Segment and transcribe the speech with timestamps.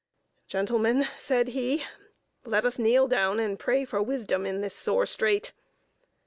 [0.47, 1.83] "Gentlemen," said he,
[2.43, 5.51] "let us kneel down and pray for wisdom, in this sore strait."